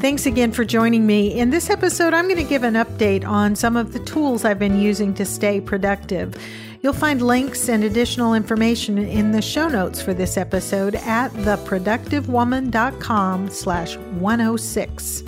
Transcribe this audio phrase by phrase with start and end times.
[0.00, 1.38] Thanks again for joining me.
[1.38, 4.58] In this episode, I'm going to give an update on some of the tools I've
[4.58, 6.34] been using to stay productive.
[6.80, 13.50] You'll find links and additional information in the show notes for this episode at theproductivewoman.com
[13.50, 15.22] slash 106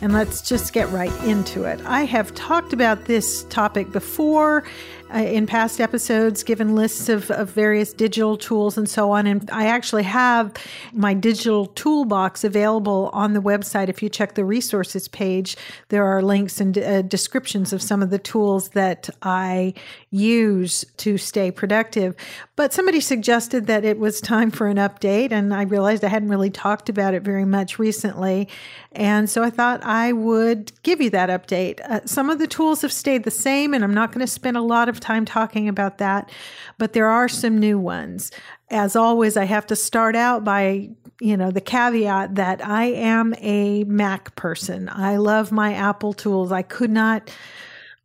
[0.00, 1.80] and let's just get right into it.
[1.86, 4.64] I have talked about this topic before
[5.12, 9.26] uh, in past episodes, given lists of, of various digital tools and so on.
[9.26, 10.52] And I actually have
[10.92, 13.88] my digital toolbox available on the website.
[13.88, 15.56] If you check the resources page,
[15.88, 19.74] there are links and uh, descriptions of some of the tools that I
[20.10, 22.14] use to stay productive.
[22.56, 26.28] But somebody suggested that it was time for an update, and I realized I hadn't
[26.28, 28.48] really talked about it very much recently.
[28.92, 31.80] And so I thought I would give you that update.
[31.80, 34.56] Uh, some of the tools have stayed the same, and I'm not going to spend
[34.56, 36.30] a lot of time talking about that,
[36.78, 38.30] but there are some new ones.
[38.70, 43.34] As always, I have to start out by you know the caveat that I am
[43.38, 44.88] a Mac person.
[44.92, 46.52] I love my Apple tools.
[46.52, 47.30] I could not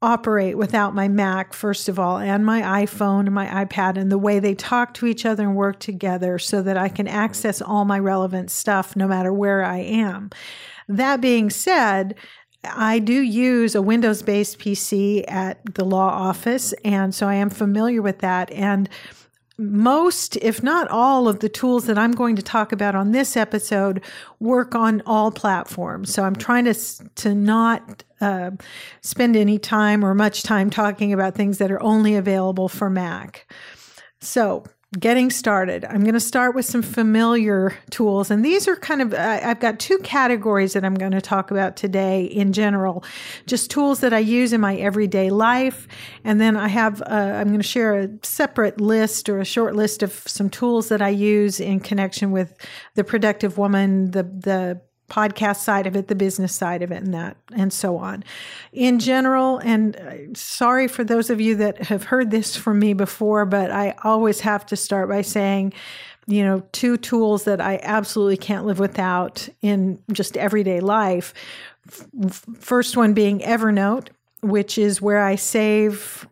[0.01, 4.17] operate without my Mac, first of all, and my iPhone and my iPad, and the
[4.17, 7.85] way they talk to each other and work together so that I can access all
[7.85, 10.29] my relevant stuff no matter where I am.
[10.87, 12.15] That being said,
[12.63, 17.49] I do use a Windows based PC at the law office, and so I am
[17.49, 18.51] familiar with that.
[18.51, 18.89] And
[19.59, 23.35] most, if not all, of the tools that I'm going to talk about on this
[23.35, 24.01] episode
[24.39, 26.13] work on all platforms.
[26.13, 26.73] So I'm trying to
[27.15, 28.51] to not uh,
[29.01, 33.51] spend any time or much time talking about things that are only available for Mac.
[34.21, 34.63] So
[34.97, 35.85] getting started.
[35.85, 38.31] I'm going to start with some familiar tools.
[38.31, 41.77] And these are kind of, I've got two categories that I'm going to talk about
[41.77, 43.03] today in general,
[43.45, 45.87] just tools that I use in my everyday life.
[46.23, 49.75] And then I have, uh, I'm going to share a separate list or a short
[49.75, 52.55] list of some tools that I use in connection with
[52.95, 57.13] the productive woman, the, the podcast side of it, the business side of it, and
[57.13, 58.23] that, and so on.
[58.71, 62.93] In general, and uh, sorry for those of you that have heard this from me
[62.93, 65.73] before, but I always have to start by saying,
[66.27, 71.33] you know, two tools that I absolutely can't live without in just everyday life.
[72.59, 74.09] First one being Evernote,
[74.41, 76.27] which is where I save.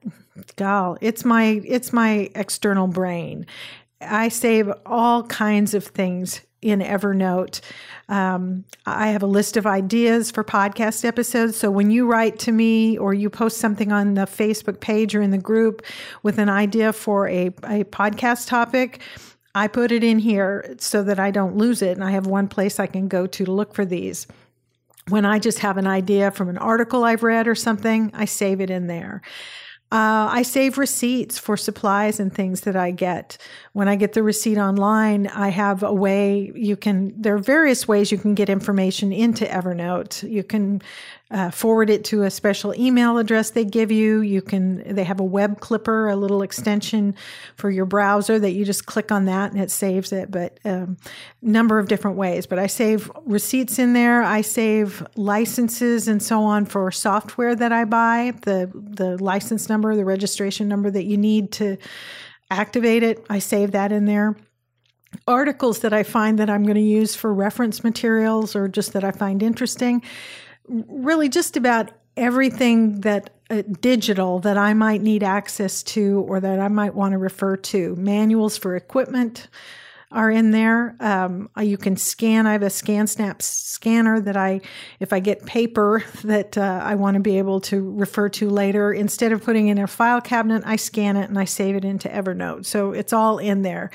[0.55, 3.47] Gal, it's my it's my external brain.
[3.99, 7.61] I save all kinds of things in Evernote.
[8.09, 11.55] Um, I have a list of ideas for podcast episodes.
[11.57, 15.21] So when you write to me or you post something on the Facebook page or
[15.21, 15.83] in the group
[16.23, 19.01] with an idea for a, a podcast topic,
[19.53, 21.91] I put it in here so that I don't lose it.
[21.91, 24.27] And I have one place I can go to to look for these.
[25.09, 28.59] When I just have an idea from an article I've read or something, I save
[28.59, 29.21] it in there.
[29.89, 33.37] Uh, I save receipts for supplies and things that I get.
[33.71, 37.87] When I get the receipt online, I have a way you can, there are various
[37.87, 40.29] ways you can get information into Evernote.
[40.29, 40.81] You can
[41.29, 44.21] uh, forward it to a special email address they give you.
[44.21, 47.15] You can, they have a web clipper, a little extension
[47.55, 50.31] for your browser that you just click on that and it saves it.
[50.31, 50.97] But um,
[51.41, 52.47] number of different ways.
[52.47, 54.23] But I save receipts in there.
[54.23, 58.33] I save licenses and so on for software that I buy.
[58.43, 61.77] The the license number, the registration number that you need to
[62.49, 63.25] activate it.
[63.29, 64.37] I save that in there
[65.25, 69.03] articles that I find that I'm going to use for reference materials or just that
[69.03, 70.03] I find interesting
[70.67, 76.59] really just about everything that uh, digital that I might need access to or that
[76.59, 77.95] I might want to refer to.
[77.95, 79.47] Manuals for equipment
[80.11, 80.95] are in there.
[80.99, 82.47] Um, uh, you can scan.
[82.47, 84.61] I have a ScanSnap scanner that I,
[84.99, 88.93] if I get paper that uh, I want to be able to refer to later,
[88.93, 92.07] instead of putting in a file cabinet, I scan it and I save it into
[92.07, 92.65] Evernote.
[92.65, 93.91] So it's all in there.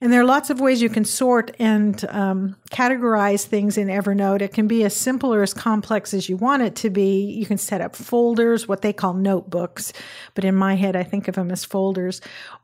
[0.00, 4.42] And there are lots of ways you can sort and um, categorize things in Evernote.
[4.42, 7.24] It can be as simple or as complex as you want it to be.
[7.24, 9.92] You can set up folders, what they call notebooks,
[10.34, 12.20] but in my head, I think of them as folders.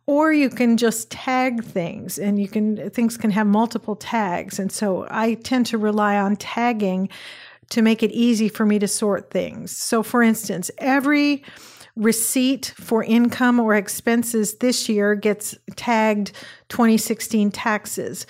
[0.07, 4.59] Or you can just tag things, and you can things can have multiple tags.
[4.59, 7.09] And so I tend to rely on tagging
[7.71, 9.75] to make it easy for me to sort things.
[9.77, 11.45] So, for instance, every
[11.97, 16.33] receipt for income or expenses this year gets tagged
[16.69, 18.27] 2016 taxes.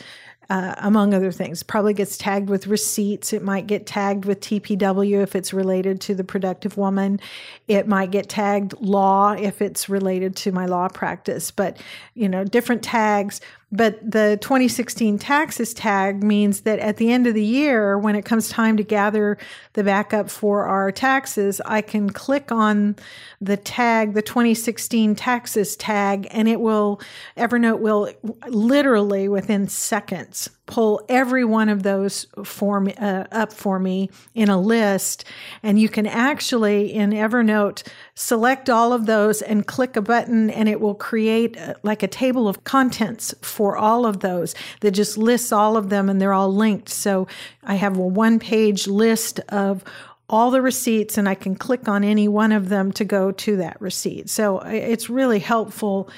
[0.50, 1.62] uh, among other things.
[1.62, 3.32] Probably gets tagged with receipts.
[3.32, 7.20] It might get tagged with TPW if it's related to the productive woman.
[7.68, 11.52] It might get tagged law if it's related to my law practice.
[11.52, 11.80] But,
[12.14, 13.40] you know, different tags
[13.72, 18.24] but the 2016 taxes tag means that at the end of the year, when it
[18.24, 19.38] comes time to gather
[19.74, 22.96] the backup for our taxes, I can click on
[23.40, 27.00] the tag, the 2016 taxes tag, and it will,
[27.36, 28.10] Evernote will
[28.48, 34.48] literally within seconds pull every one of those for me, uh, up for me in
[34.48, 35.24] a list.
[35.62, 40.68] And you can actually in Evernote select all of those and click a button, and
[40.68, 44.92] it will create a, uh, like a table of contents for all of those that
[44.92, 46.88] just lists all of them and they're all linked.
[46.88, 47.26] So
[47.64, 49.84] I have a one page list of
[50.28, 53.56] all the receipts and I can click on any one of them to go to
[53.56, 54.30] that receipt.
[54.30, 56.08] So it's really helpful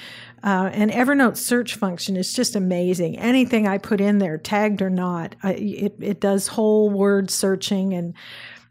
[0.42, 3.18] uh, and Evernote search function is just amazing.
[3.18, 7.94] Anything I put in there, tagged or not, I, it, it does whole word searching
[7.94, 8.14] and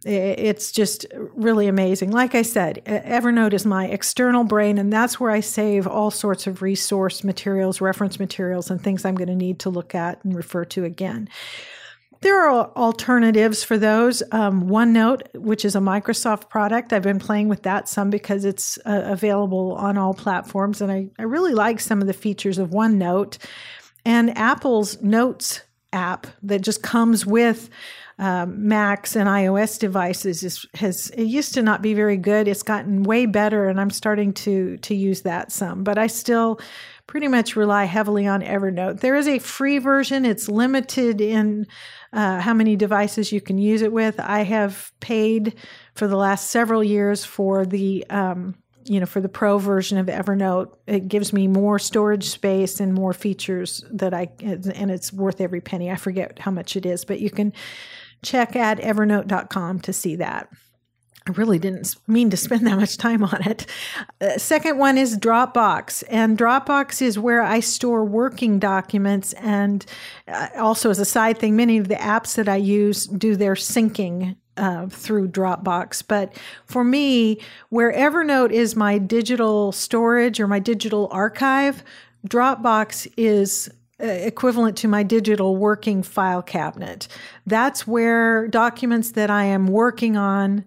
[0.04, 2.10] it's just really amazing.
[2.10, 6.48] Like I said, Evernote is my external brain, and that's where I save all sorts
[6.48, 10.36] of resource materials, reference materials, and things I'm going to need to look at and
[10.36, 11.30] refer to again.
[12.22, 14.22] There are alternatives for those.
[14.32, 18.78] Um, OneNote, which is a Microsoft product, I've been playing with that some because it's
[18.86, 22.70] uh, available on all platforms, and I, I really like some of the features of
[22.70, 23.40] OneNote.
[24.06, 25.62] And Apple's Notes
[25.94, 27.70] app that just comes with
[28.20, 32.48] um, Macs and iOS devices is, has it used to not be very good.
[32.48, 35.84] It's gotten way better, and I'm starting to to use that some.
[35.84, 36.60] But I still
[37.08, 39.00] pretty much rely heavily on Evernote.
[39.00, 40.24] There is a free version.
[40.24, 41.66] It's limited in
[42.14, 44.20] uh, how many devices you can use it with.
[44.20, 45.56] I have paid
[45.96, 50.08] for the last several years for the um, you know for the pro version of
[50.08, 50.76] Evernote.
[50.88, 55.62] It gives me more storage space and more features that I and it's worth every
[55.62, 55.90] penny.
[55.90, 57.54] I forget how much it is, but you can
[58.24, 60.50] check at evernote.com to see that.
[61.28, 63.68] I really didn't mean to spend that much time on it.
[64.20, 66.04] Uh, second one is Dropbox.
[66.10, 69.34] And Dropbox is where I store working documents.
[69.34, 69.86] And
[70.28, 73.54] uh, also, as a side thing, many of the apps that I use do their
[73.54, 76.04] syncing uh, through Dropbox.
[76.08, 76.36] But
[76.66, 77.40] for me,
[77.70, 81.84] where Evernote is my digital storage or my digital archive,
[82.28, 83.70] Dropbox is
[84.02, 87.08] uh, equivalent to my digital working file cabinet.
[87.46, 90.66] That's where documents that I am working on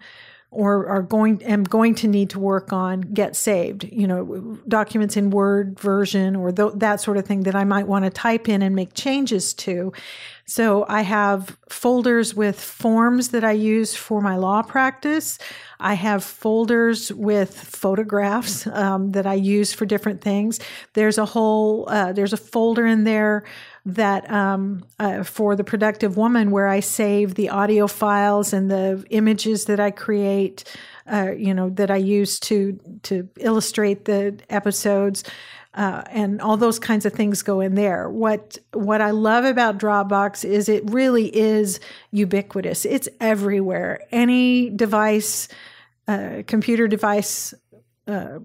[0.55, 5.17] or are going am going to need to work on get saved you know documents
[5.17, 8.49] in word version or th- that sort of thing that i might want to type
[8.49, 9.93] in and make changes to.
[10.47, 15.39] So i have folders with forms that i use for my law practice.
[15.81, 20.61] I have folders with photographs um, that i use for different things.
[20.93, 23.45] There's a whole uh, there's a folder in there
[23.87, 29.05] that um, uh, for the productive woman where I save the audio files and the
[29.11, 30.65] images that I create,
[31.11, 35.25] uh, you know, that I use to to illustrate the episodes.
[35.75, 38.09] Uh, and all those kinds of things go in there.
[38.09, 41.81] What what I love about Dropbox is it really is
[42.13, 42.85] ubiquitous.
[42.85, 44.01] It's everywhere.
[44.13, 45.49] Any device,
[46.07, 47.55] uh, computer device,
[48.07, 48.39] uh,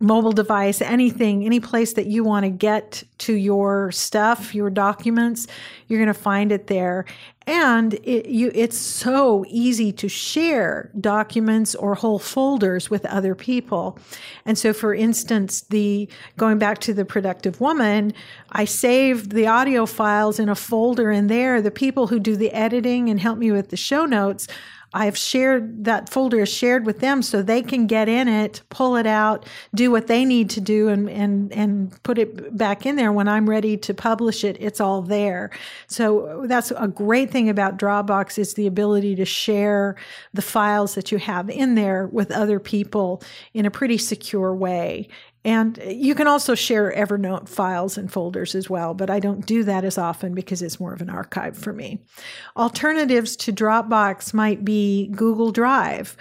[0.00, 5.46] mobile device, anything, any place that you want to get to your stuff, your documents,
[5.88, 7.04] you're going to find it there.
[7.46, 13.98] And it, you, it's so easy to share documents or whole folders with other people.
[14.46, 16.08] And so, for instance, the
[16.38, 18.14] going back to the productive woman,
[18.52, 21.60] I saved the audio files in a folder in there.
[21.60, 24.46] The people who do the editing and help me with the show notes
[24.92, 28.96] I've shared that folder is shared with them so they can get in it, pull
[28.96, 32.96] it out, do what they need to do and and and put it back in
[32.96, 34.56] there when I'm ready to publish it.
[34.60, 35.50] It's all there.
[35.86, 39.96] So that's a great thing about Dropbox is the ability to share
[40.34, 43.22] the files that you have in there with other people
[43.54, 45.08] in a pretty secure way.
[45.44, 49.64] And you can also share Evernote files and folders as well, but I don't do
[49.64, 52.02] that as often because it's more of an archive for me.
[52.56, 56.16] Alternatives to Dropbox might be Google Drive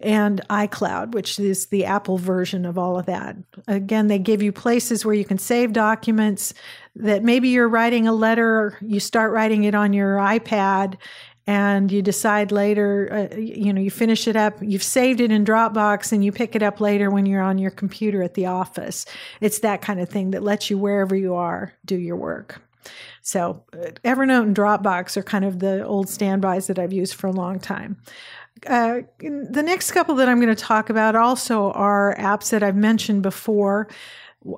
[0.00, 3.36] and iCloud, which is the Apple version of all of that.
[3.66, 6.52] Again, they give you places where you can save documents
[6.96, 10.96] that maybe you're writing a letter, you start writing it on your iPad,
[11.46, 15.44] and you decide later, uh, you know, you finish it up, you've saved it in
[15.44, 19.06] Dropbox, and you pick it up later when you're on your computer at the office.
[19.40, 22.60] It's that kind of thing that lets you, wherever you are, do your work.
[23.22, 27.26] So, uh, Evernote and Dropbox are kind of the old standbys that I've used for
[27.26, 27.96] a long time.
[28.66, 32.76] Uh, the next couple that I'm going to talk about also are apps that I've
[32.76, 33.88] mentioned before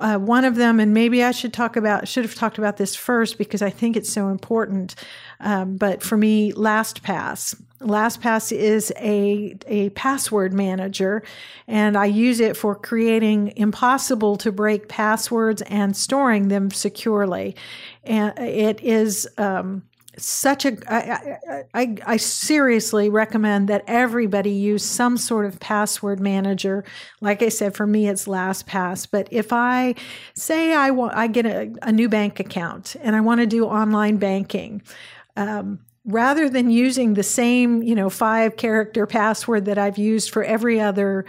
[0.01, 2.95] Uh, one of them, and maybe I should talk about should have talked about this
[2.95, 4.95] first because I think it's so important.
[5.41, 7.61] Um, but for me, LastPass.
[7.81, 11.23] LastPass is a a password manager,
[11.67, 17.55] and I use it for creating impossible to break passwords and storing them securely.
[18.05, 19.29] And it is.
[19.39, 19.83] Um,
[20.19, 20.77] such a
[21.75, 26.85] I, I, seriously recommend that everybody use some sort of password manager.
[27.21, 29.07] Like i said for me it's lastpass.
[29.11, 29.95] But if i
[30.35, 33.65] say i want i get a, a new bank account and i want to do
[33.65, 34.83] online banking
[35.37, 40.43] um, rather than using the same you know five character password that i've used for
[40.43, 41.25] every other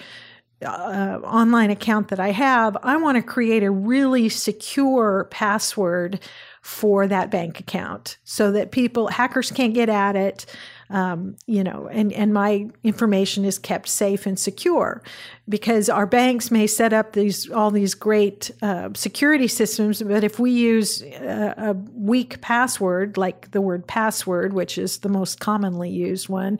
[0.65, 6.19] uh, online account that I have, I want to create a really secure password
[6.61, 10.45] for that bank account so that people hackers can't get at it
[10.89, 15.01] um, you know and and my information is kept safe and secure
[15.47, 20.39] because our banks may set up these all these great uh, security systems but if
[20.39, 25.89] we use a, a weak password like the word password which is the most commonly
[25.89, 26.59] used one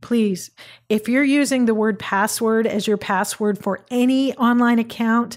[0.00, 0.50] please
[0.88, 5.36] if you're using the word password as your password for any online account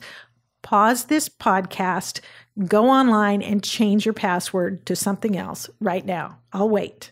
[0.62, 2.22] pause this podcast
[2.68, 6.40] go online and change your password to something else right now.
[6.52, 7.12] I'll wait.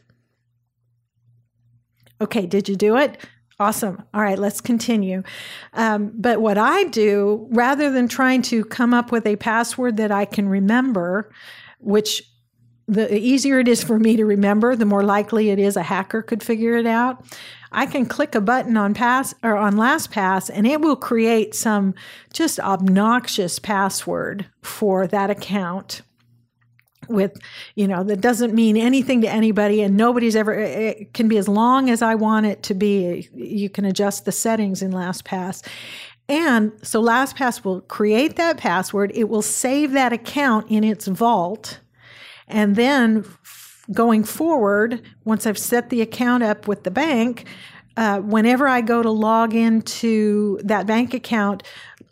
[2.20, 3.18] Okay, did you do it?
[3.60, 4.04] Awesome.
[4.14, 5.24] All right, let's continue.
[5.74, 10.12] Um, but what I do, rather than trying to come up with a password that
[10.12, 11.32] I can remember,
[11.80, 12.24] which
[12.88, 16.22] the easier it is for me to remember, the more likely it is a hacker
[16.22, 17.26] could figure it out.
[17.72, 21.94] I can click a button on pass or on LastPass and it will create some
[22.34, 26.02] just obnoxious password for that account
[27.10, 27.38] with
[27.76, 31.48] you know that doesn't mean anything to anybody and nobody's ever it can be as
[31.48, 33.30] long as I want it to be.
[33.34, 35.66] You can adjust the settings in LastPass.
[36.30, 39.14] And so LastPass will create that password.
[39.16, 41.80] It will save that account in its vault
[42.48, 43.26] and then
[43.92, 47.46] going forward, once I've set the account up with the bank,
[47.96, 51.64] uh, whenever I go to log into that bank account,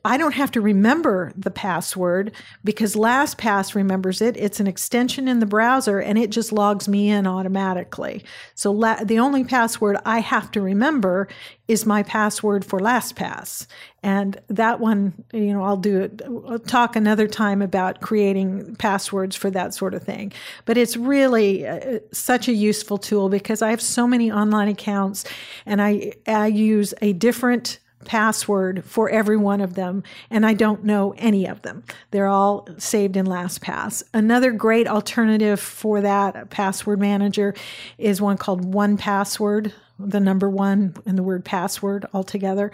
[0.04, 2.32] I don't have to remember the password
[2.64, 4.38] because LastPass remembers it.
[4.38, 8.24] It's an extension in the browser and it just logs me in automatically.
[8.54, 11.28] So la- the only password I have to remember
[11.68, 13.66] is my password for LastPass.
[14.04, 16.22] And that one, you know, I'll do it.
[16.24, 20.32] I'll talk another time about creating passwords for that sort of thing.
[20.66, 25.26] But it's really uh, such a useful tool because I have so many online accounts
[25.66, 30.84] and I, I use a different password for every one of them, and I don't
[30.84, 31.84] know any of them.
[32.12, 34.04] They're all saved in LastPass.
[34.14, 37.54] Another great alternative for that password manager
[37.98, 42.72] is one called 1Password, the number one and the word password altogether.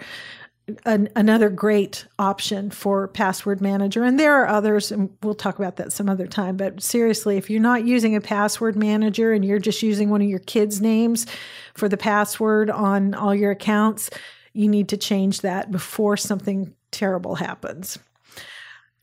[0.84, 5.74] An, another great option for password manager and there are others and we'll talk about
[5.76, 9.58] that some other time but seriously if you're not using a password manager and you're
[9.58, 11.26] just using one of your kids names
[11.74, 14.08] for the password on all your accounts
[14.52, 17.98] you need to change that before something terrible happens.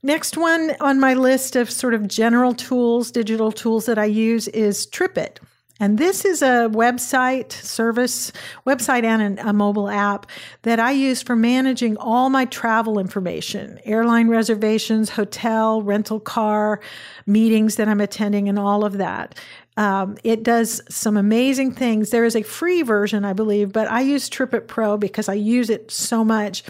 [0.01, 4.47] Next one on my list of sort of general tools, digital tools that I use
[4.47, 5.39] is TripIt.
[5.81, 8.33] And this is a website service,
[8.67, 10.25] website and a mobile app
[10.63, 16.81] that I use for managing all my travel information, airline reservations, hotel, rental car,
[17.25, 19.39] meetings that I'm attending, and all of that.
[19.79, 22.09] Um, it does some amazing things.
[22.09, 25.69] There is a free version, I believe, but I use TripIt Pro because I use
[25.69, 26.63] it so much.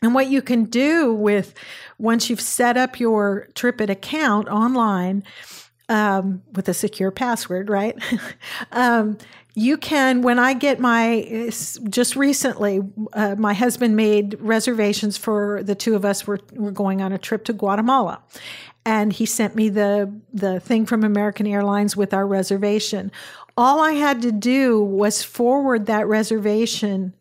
[0.00, 1.52] And what you can do with
[1.98, 5.22] once you've set up your TripIt account online
[5.90, 7.94] um, with a secure password, right?
[8.72, 9.18] um,
[9.54, 11.50] you can, when I get my,
[11.88, 12.80] just recently,
[13.12, 16.26] uh, my husband made reservations for the two of us.
[16.26, 18.22] We're, we're going on a trip to Guatemala
[18.84, 23.10] and he sent me the the thing from American Airlines with our reservation.
[23.56, 27.14] All I had to do was forward that reservation,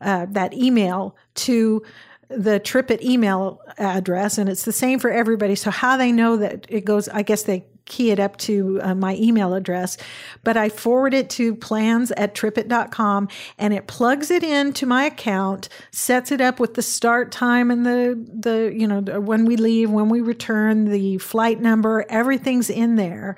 [0.00, 1.84] uh, that email to
[2.28, 5.54] the trip TripIt email address, and it's the same for everybody.
[5.54, 8.94] So how they know that it goes, I guess they key it up to uh,
[8.94, 9.96] my email address,
[10.42, 15.68] but I forward it to plans at tripit.com and it plugs it into my account,
[15.90, 19.90] sets it up with the start time and the, the, you know, when we leave,
[19.90, 23.36] when we return, the flight number, everything's in there.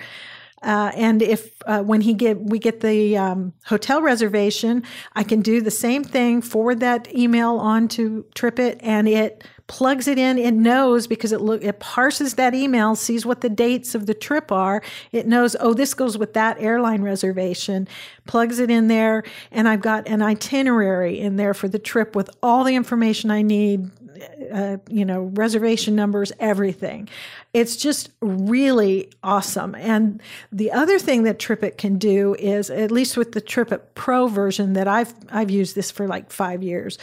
[0.63, 4.83] Uh, and if uh, when he get we get the um, hotel reservation,
[5.15, 6.41] I can do the same thing.
[6.41, 10.39] Forward that email on to TripIt, and it plugs it in.
[10.39, 14.15] It knows because it look it parses that email, sees what the dates of the
[14.15, 14.83] trip are.
[15.13, 17.87] It knows, oh, this goes with that airline reservation.
[18.27, 22.31] Plugs it in there, and I've got an itinerary in there for the trip with
[22.43, 23.91] all the information I need
[24.53, 27.09] uh, you know, reservation numbers, everything.
[27.53, 29.75] It's just really awesome.
[29.75, 30.21] And
[30.53, 34.75] the other thing that TripIt can do is, at least with the TripIt Pro version
[34.75, 36.99] that I've I've used this for like five years,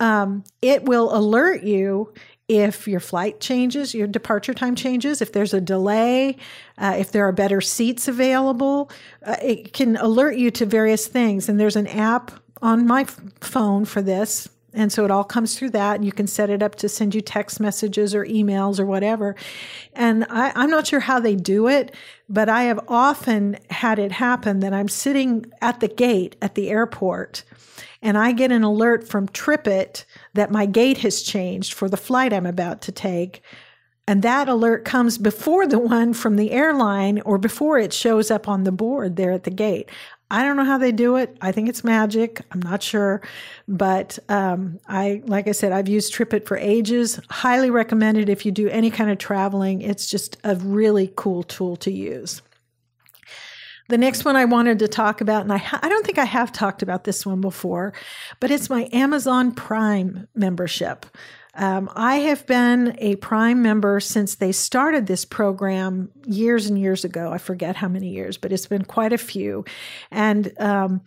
[0.00, 2.12] um, it will alert you
[2.48, 6.36] if your flight changes, your departure time changes, if there's a delay,
[6.78, 8.90] uh, if there are better seats available,
[9.24, 11.48] uh, it can alert you to various things.
[11.48, 12.30] And there's an app
[12.62, 13.04] on my
[13.40, 14.48] phone for this.
[14.76, 15.96] And so it all comes through that.
[15.96, 19.34] And you can set it up to send you text messages or emails or whatever.
[19.94, 21.94] And I, I'm not sure how they do it,
[22.28, 26.70] but I have often had it happen that I'm sitting at the gate at the
[26.70, 27.42] airport
[28.02, 30.04] and I get an alert from TripIt
[30.34, 33.42] that my gate has changed for the flight I'm about to take.
[34.06, 38.46] And that alert comes before the one from the airline or before it shows up
[38.46, 39.90] on the board there at the gate.
[40.30, 41.36] I don't know how they do it.
[41.40, 42.40] I think it's magic.
[42.50, 43.22] I'm not sure,
[43.68, 47.20] but um, I, like I said, I've used TripIt for ages.
[47.30, 49.82] Highly recommended if you do any kind of traveling.
[49.82, 52.42] It's just a really cool tool to use.
[53.88, 56.50] The next one I wanted to talk about, and I, I don't think I have
[56.50, 57.92] talked about this one before,
[58.40, 61.06] but it's my Amazon Prime membership.
[61.56, 67.04] Um, I have been a Prime member since they started this program years and years
[67.04, 67.32] ago.
[67.32, 69.64] I forget how many years, but it's been quite a few.
[70.10, 71.00] And um,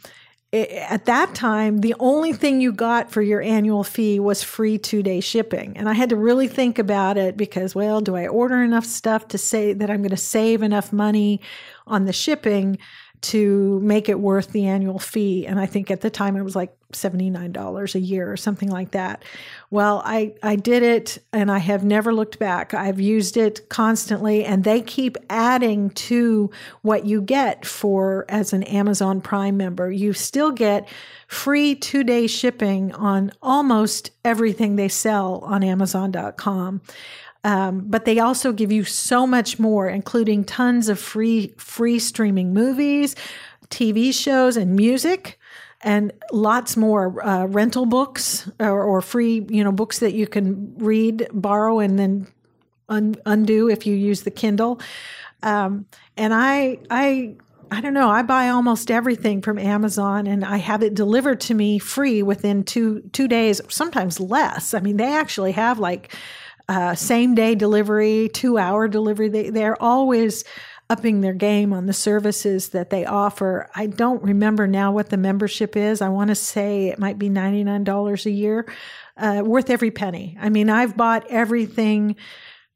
[0.52, 4.80] it, at that time, the only thing you got for your annual fee was free
[4.80, 5.78] two day shipping.
[5.78, 9.28] And I had to really think about it because, well, do I order enough stuff
[9.30, 11.42] to say that I'm going to save enough money
[11.86, 12.80] on the shipping
[13.22, 15.46] to make it worth the annual fee.
[15.46, 18.92] And I think at the time it was like $79 a year or something like
[18.92, 19.24] that.
[19.70, 22.74] Well, I, I did it and I have never looked back.
[22.74, 26.50] I've used it constantly and they keep adding to
[26.82, 29.92] what you get for as an Amazon Prime member.
[29.92, 30.90] You still get
[31.28, 36.82] free two day shipping on almost everything they sell on Amazon.com.
[37.44, 42.54] Um, but they also give you so much more, including tons of free free streaming
[42.54, 43.16] movies,
[43.70, 45.40] TV shows, and music,
[45.82, 50.76] and lots more uh, rental books or, or, free you know books that you can
[50.78, 52.28] read, borrow, and then
[52.90, 54.82] un- undo if you use the Kindle.
[55.42, 55.86] Um,
[56.18, 57.36] and I I
[57.72, 58.10] I don't know.
[58.10, 62.64] I buy almost everything from Amazon and I have it delivered to me free within
[62.64, 64.74] two two days, sometimes less.
[64.74, 66.14] I mean, they actually have like
[66.70, 69.28] uh, same day delivery, two hour delivery.
[69.28, 70.46] They, they're always
[70.88, 73.70] upping their game on the services that they offer.
[73.76, 76.02] I don't remember now what the membership is.
[76.02, 78.72] I want to say it might be $99 a year,
[79.18, 80.38] uh, worth every penny.
[80.40, 82.16] I mean, I've bought everything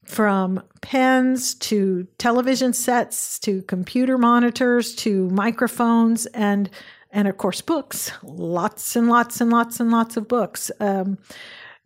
[0.06, 6.70] from pens to television sets to computer monitors to microphones and
[7.12, 11.18] and of course books lots and lots and lots and lots of books um,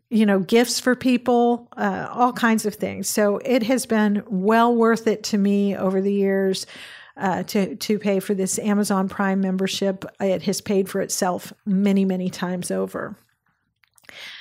[0.09, 3.09] you know, gifts for people, uh, all kinds of things.
[3.09, 6.65] So it has been well worth it to me over the years
[7.17, 10.05] uh, to to pay for this Amazon Prime membership.
[10.19, 13.17] It has paid for itself many many times over.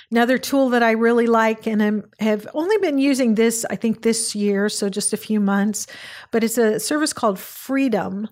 [0.09, 4.03] Another tool that I really like, and I have only been using this, I think,
[4.03, 5.89] this year, so just a few months,
[6.31, 8.29] but it's a service called Freedom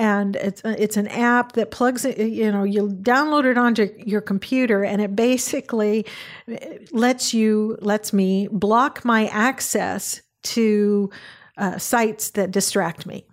[0.00, 4.22] and it's it's an app that plugs it you know you download it onto your
[4.22, 6.06] computer and it basically
[6.50, 6.56] uh,
[6.90, 11.10] lets you lets me block my access to
[11.58, 13.26] uh, sites that distract me.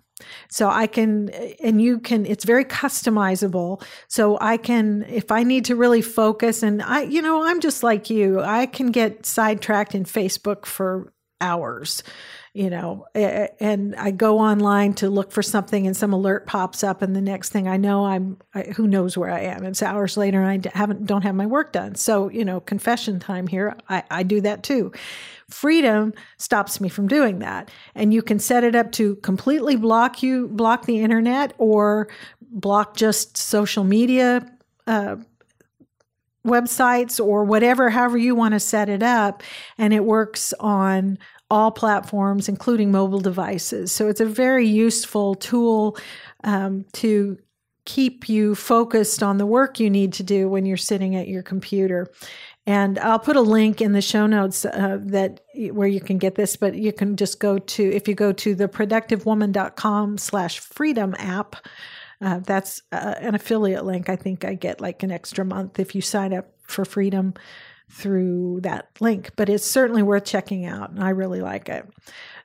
[0.50, 1.30] So i can
[1.62, 3.82] and you can it's very customizable.
[4.08, 7.82] So i can if i need to really focus and i you know i'm just
[7.82, 8.40] like you.
[8.40, 12.02] I can get sidetracked in facebook for hours
[12.58, 17.02] you know, and I go online to look for something and some alert pops up
[17.02, 19.62] and the next thing I know I'm I, who knows where I am.
[19.62, 21.94] It's hours later and I haven't don't have my work done.
[21.94, 23.76] So, you know, confession time here.
[23.88, 24.90] I, I do that too.
[25.48, 27.70] Freedom stops me from doing that.
[27.94, 32.08] And you can set it up to completely block you block the internet or
[32.40, 34.44] block just social media
[34.88, 35.14] uh,
[36.44, 39.44] websites or whatever, however you want to set it up.
[39.76, 41.18] And it works on
[41.50, 43.92] all platforms, including mobile devices.
[43.92, 45.96] So it's a very useful tool
[46.44, 47.38] um, to
[47.84, 51.42] keep you focused on the work you need to do when you're sitting at your
[51.42, 52.06] computer.
[52.66, 56.34] And I'll put a link in the show notes uh, that where you can get
[56.34, 61.56] this, but you can just go to if you go to theproductivewoman.com slash freedom app.
[62.20, 64.10] Uh, that's uh, an affiliate link.
[64.10, 67.32] I think I get like an extra month if you sign up for freedom
[67.90, 70.90] through that link, but it's certainly worth checking out.
[70.90, 71.88] And I really like it.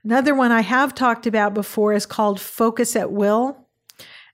[0.04, 3.58] Another one I have talked about before is called Focus at Will.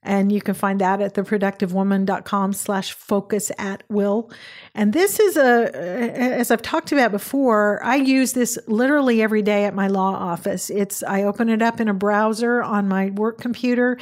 [0.02, 4.32] and you can find that at theproductivewoman.com slash focus at will.
[4.74, 9.66] And this is a, as I've talked about before, I use this literally every day
[9.66, 10.70] at my law office.
[10.70, 13.98] It's, I open it up in a browser on my work computer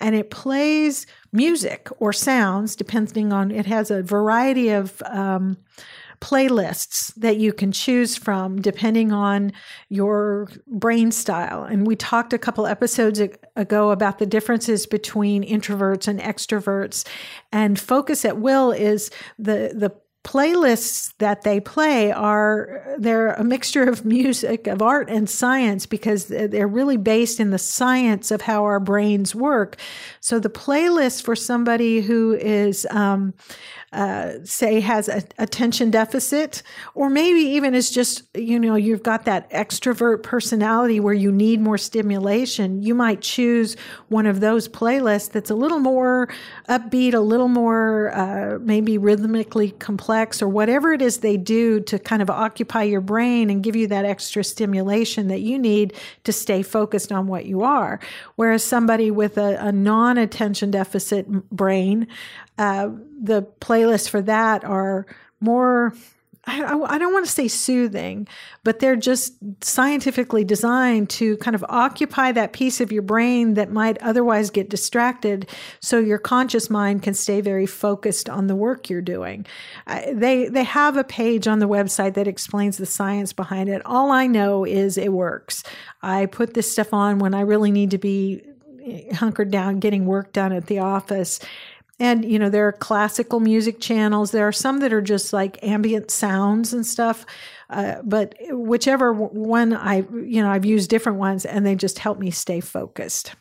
[0.00, 5.56] and it plays music or sounds depending on, it has a variety of, um,
[6.20, 9.52] playlists that you can choose from depending on
[9.88, 11.64] your brain style.
[11.64, 13.20] And we talked a couple episodes
[13.56, 17.06] ago about the differences between introverts and extroverts.
[17.52, 19.92] And Focus at Will is the the
[20.24, 26.26] playlists that they play are they're a mixture of music of art and science because
[26.26, 29.76] they're really based in the science of how our brains work
[30.20, 33.32] so the playlist for somebody who is um,
[33.92, 36.62] uh, say has a attention deficit,
[36.94, 41.60] or maybe even is just, you know, you've got that extrovert personality where you need
[41.60, 43.76] more stimulation, you might choose
[44.08, 46.28] one of those playlists that's a little more
[46.68, 51.98] upbeat, a little more uh, maybe rhythmically complex, or whatever it is they do to
[51.98, 56.32] kind of occupy your brain and give you that extra stimulation that you need to
[56.32, 58.00] stay focused on what you are.
[58.36, 62.06] Whereas somebody with a, a non attention deficit brain,
[62.58, 62.90] uh,
[63.22, 65.06] the playlists for that are
[65.40, 65.94] more
[66.50, 68.26] I, don't want to say soothing,
[68.64, 73.70] but they're just scientifically designed to kind of occupy that piece of your brain that
[73.70, 75.48] might otherwise get distracted
[75.80, 79.44] so your conscious mind can stay very focused on the work you're doing.
[79.86, 83.84] they, they have a page on the website that explains the science behind it.
[83.84, 85.62] All I know is it works.
[86.02, 88.42] I put this stuff on when I really need to be
[89.12, 91.40] hunkered down getting work done at the office
[92.00, 94.30] and, you know, there are classical music channels.
[94.30, 97.26] There are some that are just like ambient sounds and stuff.
[97.70, 102.18] Uh, but whichever one I, you know, I've used different ones and they just help
[102.18, 103.34] me stay focused.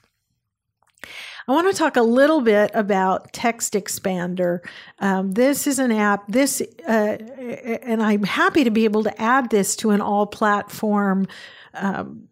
[1.47, 4.59] I want to talk a little bit about Text Expander.
[4.99, 6.27] Um, this is an app.
[6.27, 11.27] This, uh, and I'm happy to be able to add this to an all platform
[11.73, 12.27] um,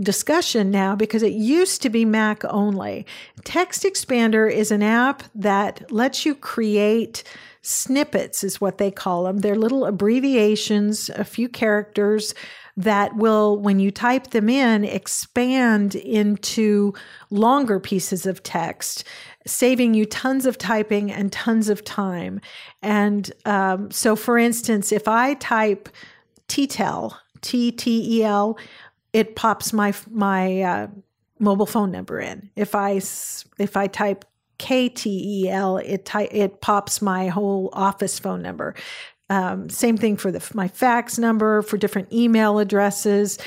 [0.00, 3.06] discussion now because it used to be Mac only.
[3.44, 7.22] Text Expander is an app that lets you create
[7.62, 9.38] snippets, is what they call them.
[9.38, 12.34] They're little abbreviations, a few characters
[12.76, 16.92] that will, when you type them in, expand into
[17.30, 19.04] longer pieces of text,
[19.46, 22.40] saving you tons of typing and tons of time.
[22.82, 25.88] And um, so, for instance, if I type
[26.48, 28.58] TTEL, T T E L,
[29.14, 30.86] it pops my my uh,
[31.38, 32.50] mobile phone number in.
[32.56, 33.00] If I
[33.58, 34.26] if I type
[34.58, 38.74] KTEL, it ty- it pops my whole office phone number.
[39.30, 43.38] Um, same thing for the my fax number, for different email addresses,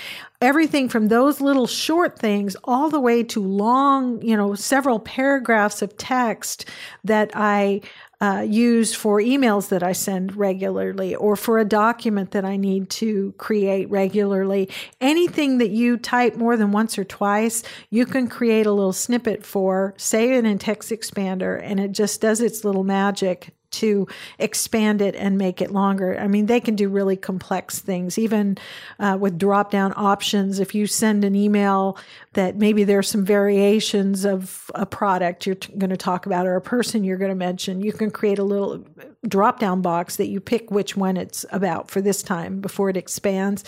[0.41, 5.84] everything from those little short things all the way to long, you know, several paragraphs
[5.84, 6.65] of text
[7.03, 7.82] that I
[8.19, 12.89] uh, use for emails that I send regularly or for a document that I need
[12.91, 14.69] to create regularly.
[14.99, 19.45] Anything that you type more than once or twice, you can create a little snippet
[19.45, 24.07] for, save it in Text Expander, and it just does its little magic to
[24.39, 26.19] expand it and make it longer.
[26.19, 28.57] I mean, they can do really complex things, even
[28.99, 30.59] uh, with drop down options.
[30.59, 31.97] If you send an email
[32.33, 36.55] that maybe there's some variations of a product you're t- going to talk about or
[36.55, 38.83] a person you're going to mention, you can create a little
[39.27, 42.97] drop down box that you pick which one it's about for this time before it
[42.97, 43.63] expands.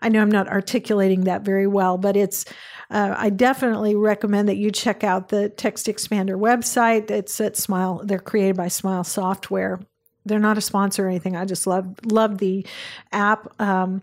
[0.00, 2.44] I know I'm not articulating that very well, but it's
[2.90, 7.10] uh, I definitely recommend that you check out the Text Expander website.
[7.10, 8.02] It's at Smile.
[8.04, 9.80] They're created by Smile Software.
[10.24, 11.36] They're not a sponsor or anything.
[11.36, 12.66] I just love love the
[13.12, 13.60] app.
[13.60, 14.02] Um,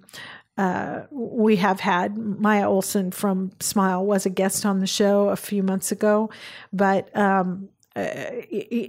[0.58, 5.36] uh, we have had Maya Olson from Smile was a guest on the show a
[5.36, 6.30] few months ago,
[6.72, 8.42] but um, uh,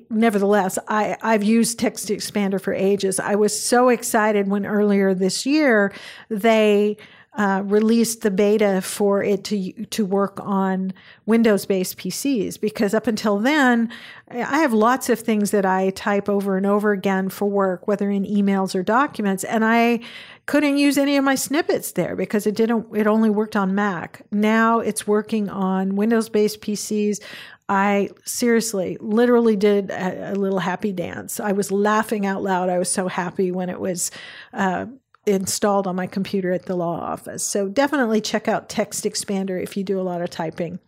[0.08, 3.20] nevertheless, I, I've used Text Expander for ages.
[3.20, 5.92] I was so excited when earlier this year
[6.30, 6.96] they
[7.36, 10.92] uh, released the beta for it to to work on
[11.26, 13.90] Windows based PCs because up until then,
[14.30, 18.08] I have lots of things that I type over and over again for work, whether
[18.08, 20.00] in emails or documents, and I
[20.46, 22.86] couldn't use any of my snippets there because it didn't.
[22.94, 24.22] It only worked on Mac.
[24.30, 27.20] Now it's working on Windows based PCs.
[27.68, 31.40] I seriously, literally did a, a, little happy dance.
[31.40, 32.68] I was laughing out loud.
[32.68, 34.10] I was so happy when it was
[34.52, 34.86] uh,
[35.26, 37.42] installed on my computer at the law office.
[37.42, 40.78] So definitely check out Text Expander if you do a lot of typing.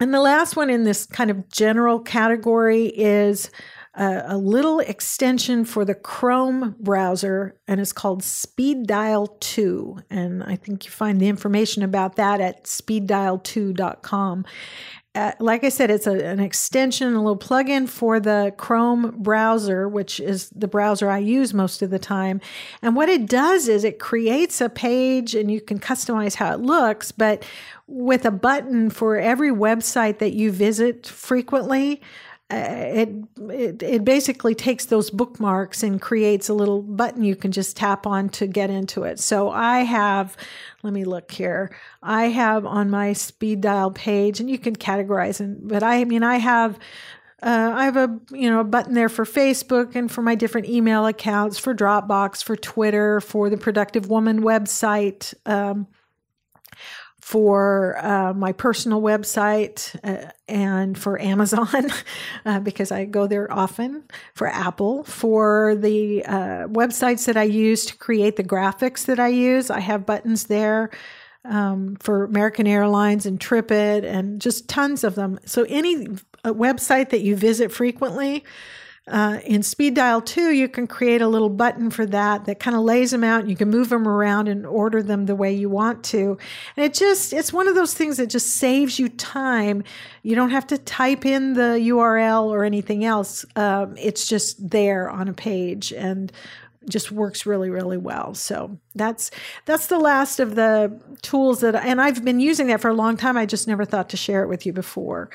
[0.00, 3.50] And the last one in this kind of general category is
[3.94, 9.98] a, a little extension for the Chrome browser, and it's called Speed Dial 2.
[10.10, 14.44] And I think you find the information about that at speeddial2.com.
[15.14, 19.86] uh, like I said, it's a, an extension, a little plugin for the Chrome browser,
[19.86, 22.40] which is the browser I use most of the time.
[22.80, 26.60] And what it does is it creates a page and you can customize how it
[26.60, 27.44] looks, but
[27.86, 32.00] with a button for every website that you visit frequently,
[32.52, 33.08] it,
[33.50, 38.06] it, it basically takes those bookmarks and creates a little button you can just tap
[38.06, 39.18] on to get into it.
[39.18, 40.36] So I have,
[40.82, 41.74] let me look here.
[42.02, 46.04] I have on my speed dial page, and you can categorize, and but I, I
[46.04, 46.78] mean I have.
[47.44, 50.68] Uh, I have a you know a button there for Facebook and for my different
[50.68, 55.34] email accounts, for Dropbox, for Twitter, for the Productive Woman website.
[55.44, 55.88] Um,
[57.22, 61.68] for uh, my personal website uh, and for Amazon
[62.44, 64.02] uh, because I go there often,
[64.34, 69.28] for Apple, for the uh, websites that I use to create the graphics that I
[69.28, 69.70] use.
[69.70, 70.90] I have buttons there
[71.44, 75.38] um, for American Airlines and TripIt and just tons of them.
[75.46, 76.08] So, any
[76.44, 78.44] uh, website that you visit frequently,
[79.08, 82.76] uh, in Speed Dial 2, you can create a little button for that that kind
[82.76, 85.68] of lays them out you can move them around and order them the way you
[85.68, 86.38] want to.
[86.76, 89.82] And it just, it's one of those things that just saves you time.
[90.22, 93.44] You don't have to type in the URL or anything else.
[93.56, 96.30] Um, it's just there on a page and
[96.88, 99.30] just works really really well so that's
[99.66, 103.16] that's the last of the tools that and i've been using that for a long
[103.16, 105.30] time i just never thought to share it with you before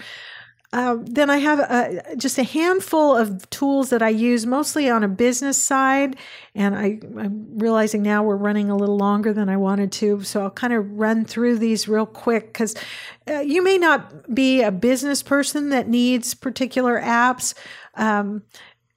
[0.74, 5.02] uh, then I have a, just a handful of tools that I use mostly on
[5.02, 6.18] a business side.
[6.56, 10.22] And I, am realizing now we're running a little longer than I wanted to.
[10.24, 12.76] So I'll kind of run through these real quick because
[13.30, 17.54] uh, you may not be a business person that needs particular apps.
[17.96, 18.44] Um,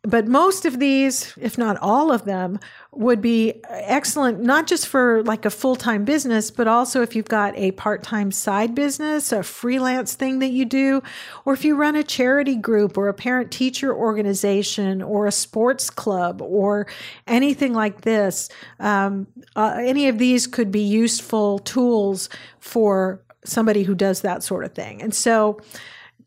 [0.02, 2.58] but most of these, if not all of them,
[2.92, 7.28] would be excellent, not just for like a full time business, but also if you've
[7.28, 11.02] got a part time side business, a freelance thing that you do,
[11.44, 15.90] or if you run a charity group or a parent teacher organization or a sports
[15.90, 16.86] club or
[17.26, 18.48] anything like this.
[18.78, 24.64] Um, uh, any of these could be useful tools for somebody who does that sort
[24.64, 25.02] of thing.
[25.02, 25.60] And so,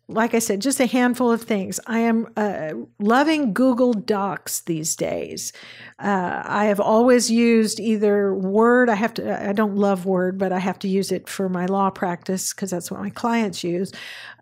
[0.09, 1.79] like I said, just a handful of things.
[1.87, 5.53] I am uh, loving Google Docs these days.
[5.97, 8.89] Uh, I have always used either Word.
[8.89, 9.49] I have to.
[9.49, 12.71] I don't love Word, but I have to use it for my law practice because
[12.71, 13.91] that's what my clients use,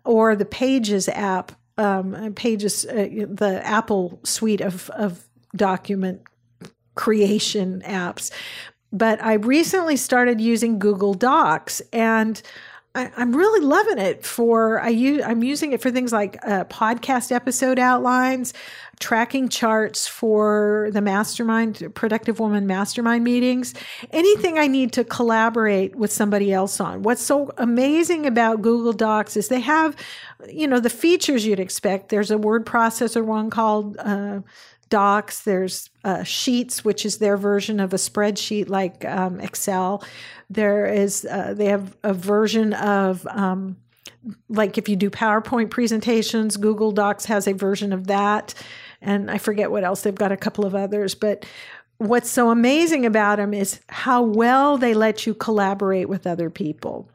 [0.04, 1.52] or the Pages app.
[1.78, 6.22] Um, Pages, uh, the Apple suite of of document
[6.94, 8.30] creation apps.
[8.92, 12.42] But I recently started using Google Docs and
[12.94, 16.64] I, am really loving it for I use I'm using it for things like uh,
[16.64, 18.52] podcast episode outlines,
[19.00, 23.72] tracking charts for the mastermind productive woman mastermind meetings,
[24.10, 27.02] anything I need to collaborate with somebody else on.
[27.02, 29.96] What's so amazing about Google Docs is they have,
[30.48, 32.10] you know, the features you'd expect.
[32.10, 33.96] There's a word processor one called.
[33.98, 34.40] Uh,
[34.92, 40.04] Docs, there's uh, Sheets, which is their version of a spreadsheet like um, Excel.
[40.50, 43.78] There is, uh, they have a version of, um,
[44.50, 48.52] like if you do PowerPoint presentations, Google Docs has a version of that.
[49.00, 51.14] And I forget what else, they've got a couple of others.
[51.14, 51.46] But
[51.96, 57.08] what's so amazing about them is how well they let you collaborate with other people.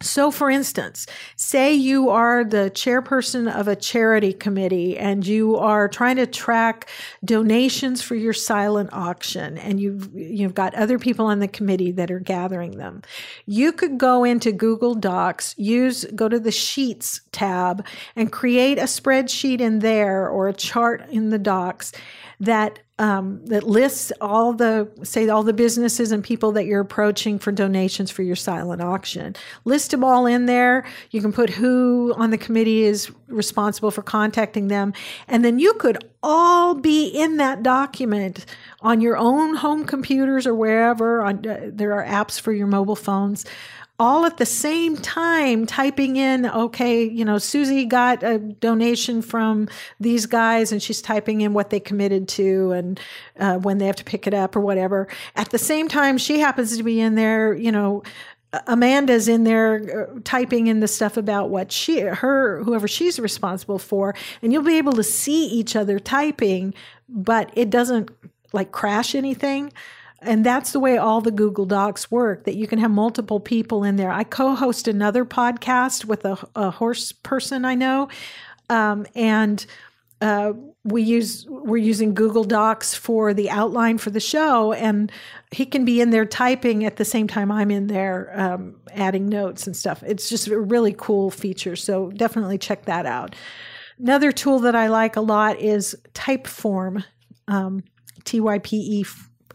[0.00, 5.88] So, for instance, say you are the chairperson of a charity committee and you are
[5.88, 6.88] trying to track
[7.24, 12.12] donations for your silent auction, and you've you've got other people on the committee that
[12.12, 13.02] are gathering them.
[13.46, 18.82] You could go into Google Docs, use go to the Sheets tab, and create a
[18.82, 21.92] spreadsheet in there or a chart in the Docs
[22.40, 27.38] that um, that lists all the say all the businesses and people that you're approaching
[27.38, 29.36] for donations for your silent auction.
[29.64, 30.84] List them all in there.
[31.10, 34.92] You can put who on the committee is responsible for contacting them,
[35.28, 38.44] and then you could all be in that document
[38.80, 41.22] on your own home computers or wherever.
[41.22, 43.44] On, uh, there are apps for your mobile phones
[43.98, 49.68] all at the same time typing in, okay, you know, Susie got a donation from
[49.98, 53.00] these guys and she's typing in what they committed to and
[53.40, 55.08] uh, when they have to pick it up or whatever.
[55.34, 58.04] At the same time, she happens to be in there, you know,
[58.66, 63.78] Amanda's in there uh, typing in the stuff about what she, her, whoever she's responsible
[63.78, 66.72] for, and you'll be able to see each other typing,
[67.08, 68.10] but it doesn't
[68.52, 69.72] like crash anything.
[70.20, 73.84] And that's the way all the Google Docs work, that you can have multiple people
[73.84, 74.10] in there.
[74.10, 78.08] I co host another podcast with a, a horse person I know.
[78.68, 79.64] Um, and
[80.20, 80.52] uh,
[80.82, 85.12] we use we're using Google Docs for the outline for the show, and
[85.52, 89.28] he can be in there typing at the same time I'm in there um, adding
[89.28, 90.02] notes and stuff.
[90.02, 93.36] It's just a really cool feature, so definitely check that out.
[93.98, 97.04] Another tool that I like a lot is Typeform,
[97.46, 97.84] um,
[98.24, 99.04] T Y P E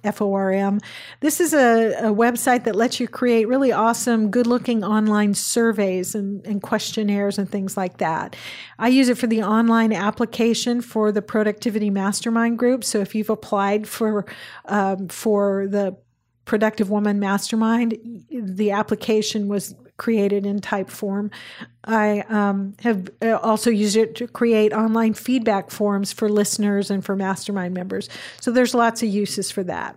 [0.04, 0.80] FORM.
[1.22, 6.14] This is a, a, website that lets you create really awesome, good looking online surveys
[6.14, 8.36] and, and, questionnaires and things like that.
[8.78, 12.84] I use it for the online application for the Productivity Mastermind group.
[12.84, 14.26] So if you've applied for,
[14.66, 15.96] um, for the
[16.46, 21.32] Productive Woman Mastermind, the application was created in Typeform.
[21.86, 27.06] I um, have uh, also used it to create online feedback forms for listeners and
[27.06, 28.10] for mastermind members.
[28.42, 29.96] So there's lots of uses for that.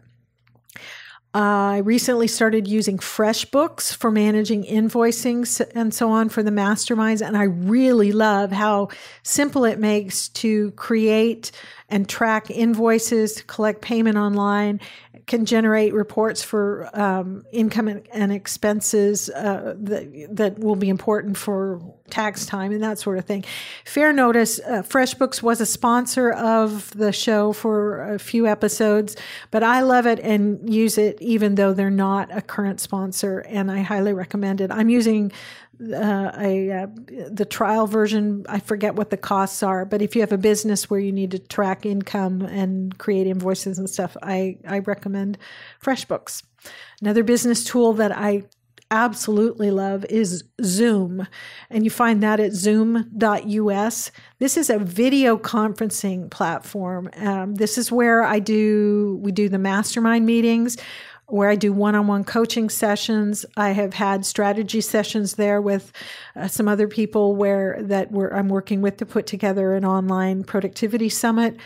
[1.35, 7.21] I recently started using FreshBooks for managing invoicing and so on for the masterminds.
[7.21, 8.89] And I really love how
[9.23, 11.53] simple it makes to create
[11.91, 14.81] and track invoices, collect payment online,
[15.27, 21.81] can generate reports for um, income and expenses uh, that, that will be important for
[22.11, 23.45] tax time and that sort of thing.
[23.85, 29.16] Fair notice, uh, FreshBooks was a sponsor of the show for a few episodes,
[29.51, 33.71] but I love it and use it even though they're not a current sponsor, and
[33.71, 34.71] I highly recommend it.
[34.71, 35.33] I'm using
[35.81, 36.87] uh, a uh,
[37.31, 38.47] the trial version.
[38.49, 41.33] I forget what the costs are, but if you have a business where you need
[41.33, 45.38] to track income and create invoices and stuff, I I recommend
[45.83, 46.42] FreshBooks.
[47.01, 48.45] Another business tool that I
[48.90, 51.27] absolutely love is Zoom.
[51.70, 54.11] And you find that at zoom.us.
[54.38, 57.11] This is a video conferencing platform.
[57.16, 60.77] Um, this is where I do, we do the mastermind meetings
[61.29, 63.44] where I do one-on-one coaching sessions.
[63.57, 65.92] I have had strategy sessions there with
[66.37, 71.09] uh, some other people where that I'm working with to put together an online productivity
[71.09, 71.57] summit.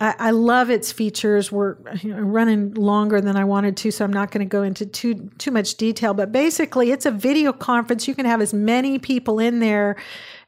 [0.00, 1.52] I, I love its features.
[1.52, 4.62] We're you know, running longer than I wanted to, so I'm not going to go
[4.62, 6.14] into too too much detail.
[6.14, 8.08] But basically, it's a video conference.
[8.08, 9.96] You can have as many people in there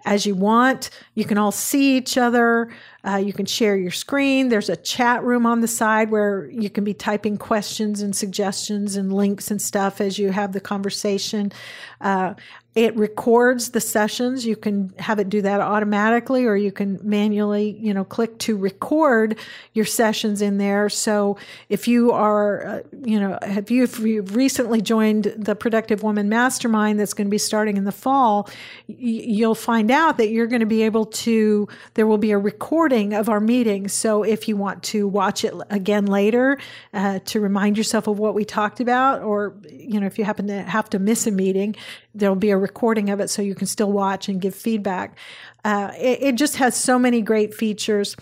[0.05, 0.91] as you want.
[1.15, 2.73] You can all see each other.
[3.05, 4.49] Uh, you can share your screen.
[4.49, 8.97] There's a chat room on the side where you can be typing questions and suggestions
[8.97, 11.53] and links and stuff as you have the conversation.
[12.01, 12.35] Uh,
[12.75, 14.47] it records the sessions.
[14.47, 18.57] You can have it do that automatically, or you can manually, you know, click to
[18.57, 19.39] record
[19.75, 20.89] your sessions in there.
[20.89, 21.37] So
[21.69, 26.29] if you are, uh, you know, have you, if you've recently joined the Productive Woman
[26.29, 28.49] Mastermind that's going to be starting in the fall,
[28.89, 32.39] y- you'll find out that you're going to be able to, there will be a
[32.39, 36.59] recording of our meeting So if you want to watch it again later
[36.93, 40.47] uh, to remind yourself of what we talked about, or, you know, if you happen
[40.49, 41.77] to have to miss a meeting,
[42.15, 45.18] there'll be a recording of it so you can still watch and give feedback.
[45.64, 48.16] Uh, it, it just has so many great features.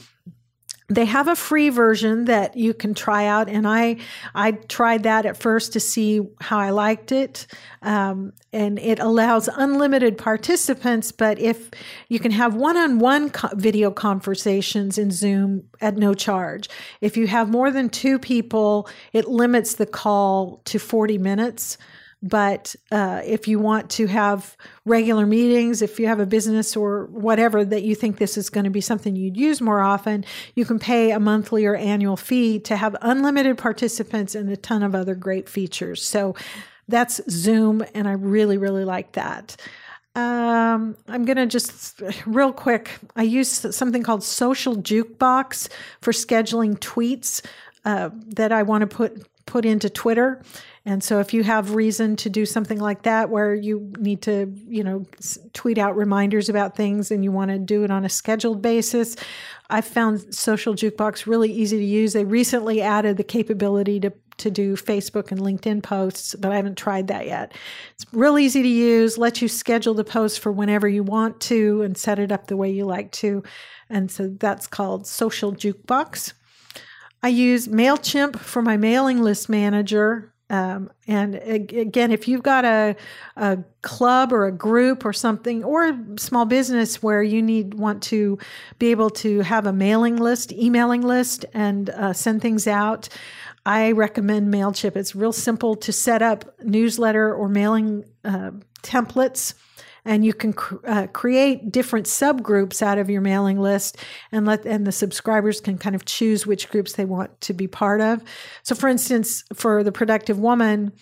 [0.89, 3.97] They have a free version that you can try out and i
[4.35, 7.47] i tried that at first to see how i liked it.
[7.81, 11.71] Um, and it allows unlimited participants but if
[12.09, 16.69] you can have one-on-one co- video conversations in zoom at no charge.
[17.01, 21.79] If you have more than two people it limits the call to 40 minutes
[22.23, 27.07] but uh, if you want to have regular meetings, if you have a business or
[27.07, 30.65] whatever that you think this is going to be something you'd use more often, you
[30.67, 34.95] can pay a monthly or annual fee to have unlimited participants and a ton of
[34.95, 36.03] other great features.
[36.03, 36.35] So
[36.89, 39.57] that's Zoom, and I really, really like that.
[40.15, 42.99] Um, I'm going to just real quick.
[43.17, 45.69] I use something called Social Jukebox
[46.01, 47.43] for scheduling tweets
[47.85, 50.41] uh, that I want to put put into Twitter.
[50.87, 54.51] And so if you have reason to do something like that where you need to,
[54.69, 55.05] you know,
[55.53, 59.17] tweet out reminders about things and you want to do it on a scheduled basis,
[59.69, 62.13] I found Social Jukebox really easy to use.
[62.13, 66.79] They recently added the capability to to do Facebook and LinkedIn posts, but I haven't
[66.79, 67.53] tried that yet.
[67.95, 71.83] It's real easy to use, lets you schedule the post for whenever you want to
[71.83, 73.43] and set it up the way you like to.
[73.91, 76.33] And so that's called Social Jukebox.
[77.23, 82.97] I use MailChimp for my mailing list manager um, and again, if you've got a,
[83.37, 88.03] a club or a group or something, or a small business where you need want
[88.05, 88.37] to
[88.81, 93.09] be able to have a mailing list, emailing list, and uh, send things out,
[93.65, 94.97] I recommend Mailchimp.
[94.97, 98.51] It's real simple to set up newsletter or mailing uh,
[98.83, 99.55] templates
[100.05, 103.97] and you can cr- uh, create different subgroups out of your mailing list
[104.33, 107.67] and let and the subscribers can kind of choose which groups they want to be
[107.67, 108.23] part of
[108.63, 110.93] so for instance for the productive woman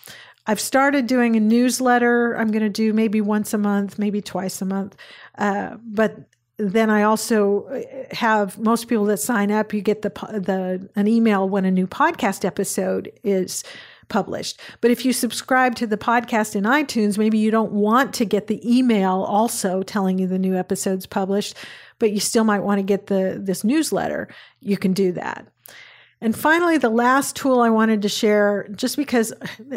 [0.47, 2.33] I've started doing a newsletter.
[2.35, 4.95] I'm going to do maybe once a month, maybe twice a month.
[5.37, 6.17] Uh, but
[6.57, 9.73] then I also uh, have most people that sign up.
[9.73, 13.63] You get the the an email when a new podcast episode is
[14.09, 14.59] published.
[14.81, 18.47] But if you subscribe to the podcast in iTunes, maybe you don't want to get
[18.47, 21.55] the email also telling you the new episode's published,
[21.99, 24.27] but you still might want to get the this newsletter.
[24.59, 25.47] You can do that.
[26.21, 29.31] And finally, the last tool I wanted to share, just because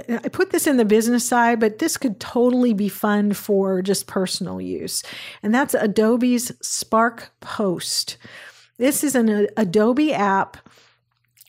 [0.09, 4.09] I put this in the business side, but this could totally be fun for just
[4.09, 5.05] personal use.
[5.45, 8.17] And that's Adobe's Spark Post.
[8.79, 10.57] This is an uh, Adobe app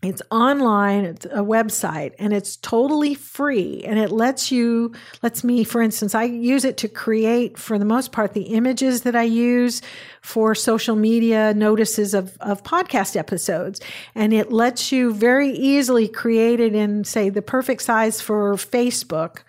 [0.03, 3.83] it's online, it's a website, and it's totally free.
[3.85, 7.85] And it lets you, lets me, for instance, I use it to create, for the
[7.85, 9.81] most part, the images that I use
[10.21, 13.79] for social media notices of, of podcast episodes.
[14.13, 19.39] And it lets you very easily create it in, say, the perfect size for Facebook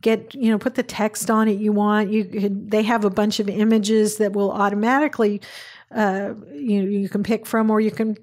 [0.00, 2.22] get you know put the text on it you want you
[2.68, 5.40] they have a bunch of images that will automatically
[5.90, 8.16] uh, you you can pick from or you can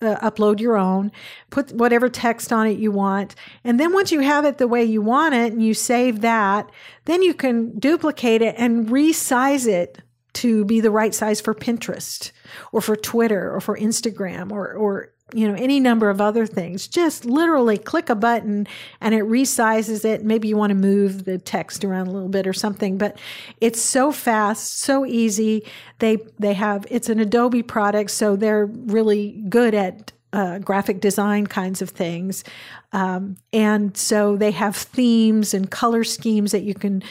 [0.00, 1.12] uh, upload your own,
[1.50, 3.34] put whatever text on it you want.
[3.64, 6.70] And then once you have it the way you want it and you save that,
[7.04, 10.02] then you can duplicate it and resize it
[10.34, 12.30] to be the right size for Pinterest
[12.72, 16.88] or for Twitter or for Instagram or, or you know, any number of other things.
[16.88, 18.66] Just literally click a button
[19.00, 20.24] and it resizes it.
[20.24, 23.18] Maybe you want to move the text around a little bit or something, but
[23.60, 25.64] it's so fast, so easy.
[25.98, 31.46] They they have it's an Adobe product, so they're really good at uh, graphic design
[31.46, 32.44] kinds of things.
[32.92, 37.02] Um, and so they have themes and color schemes that you can,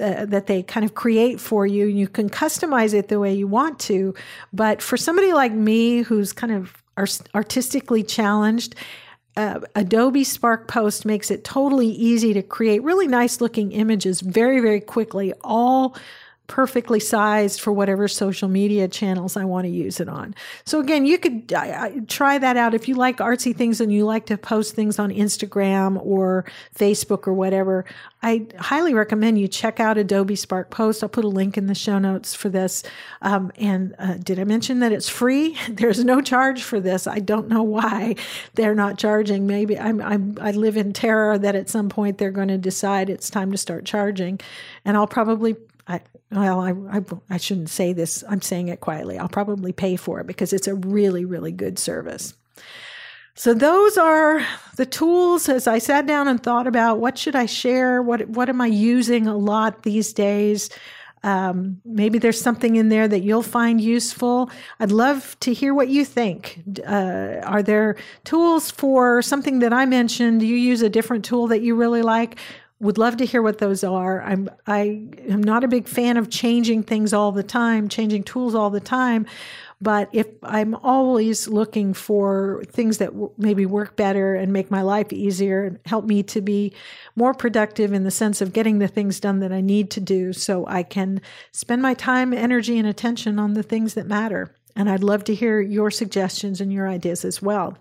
[0.00, 1.86] uh, that they kind of create for you.
[1.86, 4.14] You can customize it the way you want to.
[4.52, 8.74] But for somebody like me who's kind of artistically challenged,
[9.36, 14.60] uh, Adobe Spark Post makes it totally easy to create really nice looking images very,
[14.60, 15.96] very quickly, all
[16.50, 20.34] perfectly sized for whatever social media channels I want to use it on.
[20.64, 23.92] So again, you could I, I, try that out if you like artsy things and
[23.92, 26.44] you like to post things on Instagram or
[26.76, 27.84] Facebook or whatever.
[28.24, 31.04] I highly recommend you check out Adobe Spark Post.
[31.04, 32.82] I'll put a link in the show notes for this.
[33.22, 35.56] Um, and uh, did I mention that it's free?
[35.68, 37.06] There's no charge for this.
[37.06, 38.16] I don't know why
[38.54, 39.46] they're not charging.
[39.46, 43.08] Maybe I'm, I'm I live in terror that at some point they're going to decide
[43.08, 44.40] it's time to start charging,
[44.84, 45.54] and I'll probably
[45.90, 48.22] I, well, I, I, I shouldn't say this.
[48.28, 49.18] I'm saying it quietly.
[49.18, 52.34] I'll probably pay for it because it's a really, really good service.
[53.34, 57.46] So those are the tools as I sat down and thought about what should I
[57.46, 58.02] share?
[58.02, 60.70] What, what am I using a lot these days?
[61.22, 64.50] Um, maybe there's something in there that you'll find useful.
[64.78, 66.62] I'd love to hear what you think.
[66.86, 70.40] Uh, are there tools for something that I mentioned?
[70.40, 72.38] Do you use a different tool that you really like?
[72.80, 74.22] Would love to hear what those are.
[74.22, 78.54] I'm I am not a big fan of changing things all the time, changing tools
[78.54, 79.26] all the time,
[79.82, 84.82] but if I'm always looking for things that w- maybe work better and make my
[84.82, 86.72] life easier and help me to be
[87.16, 90.32] more productive in the sense of getting the things done that I need to do
[90.32, 91.20] so I can
[91.52, 94.54] spend my time, energy and attention on the things that matter.
[94.74, 97.76] And I'd love to hear your suggestions and your ideas as well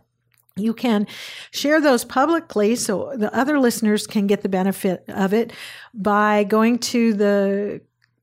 [0.60, 1.08] you can
[1.52, 5.52] share those publicly so the other listeners can get the benefit of it
[5.94, 7.82] by going to the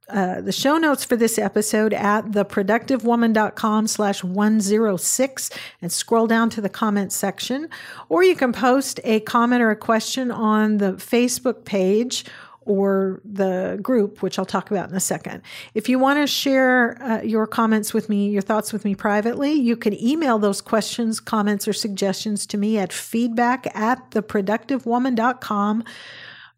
[0.09, 5.51] uh, the show notes for this episode at theproductivewoman.com slash 106
[5.83, 7.69] and scroll down to the comments section.
[8.09, 12.25] Or you can post a comment or a question on the Facebook page
[12.67, 15.43] or the group, which I'll talk about in a second.
[15.75, 19.53] If you want to share uh, your comments with me, your thoughts with me privately,
[19.53, 25.85] you can email those questions, comments, or suggestions to me at feedback at theproductivewoman.com.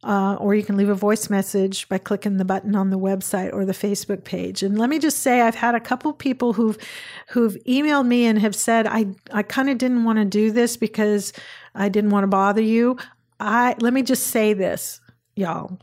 [0.05, 3.53] Uh, or you can leave a voice message by clicking the button on the website
[3.53, 4.63] or the Facebook page.
[4.63, 6.79] And let me just say, I've had a couple people who've
[7.31, 10.77] who've emailed me and have said, I I kind of didn't want to do this
[10.77, 11.33] because
[11.75, 12.97] I didn't want to bother you.
[13.41, 15.01] I let me just say this,
[15.35, 15.81] y'all.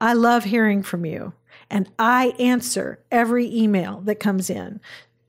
[0.00, 1.32] I love hearing from you,
[1.70, 4.80] and I answer every email that comes in.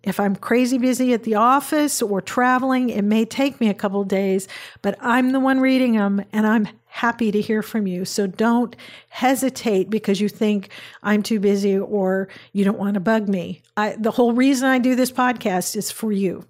[0.02, 4.04] If I'm crazy busy at the office or traveling, it may take me a couple
[4.06, 4.48] days,
[4.82, 8.06] but I'm the one reading them and I'm happy to hear from you.
[8.06, 8.76] So don't
[9.10, 10.70] hesitate because you think
[11.04, 13.62] I'm too busy or you don't want to bug me.
[13.76, 16.46] I, the whole reason I do this podcast is for you.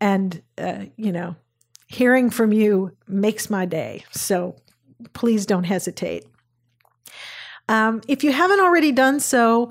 [0.00, 1.34] And, uh, you know,
[1.88, 4.04] hearing from you makes my day.
[4.12, 4.54] So
[5.12, 6.24] please don't hesitate.
[7.68, 9.70] Um, if you haven't already done so,